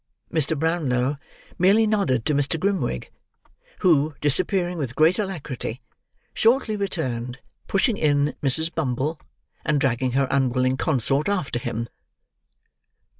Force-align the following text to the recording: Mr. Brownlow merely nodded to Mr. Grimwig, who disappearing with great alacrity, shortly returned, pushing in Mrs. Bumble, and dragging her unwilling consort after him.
Mr. 0.33 0.57
Brownlow 0.57 1.15
merely 1.59 1.85
nodded 1.85 2.25
to 2.25 2.33
Mr. 2.33 2.59
Grimwig, 2.59 3.11
who 3.81 4.15
disappearing 4.19 4.79
with 4.79 4.95
great 4.95 5.19
alacrity, 5.19 5.79
shortly 6.33 6.75
returned, 6.75 7.37
pushing 7.67 7.97
in 7.97 8.33
Mrs. 8.41 8.73
Bumble, 8.73 9.19
and 9.63 9.79
dragging 9.79 10.13
her 10.13 10.27
unwilling 10.31 10.75
consort 10.75 11.29
after 11.29 11.59
him. 11.59 11.87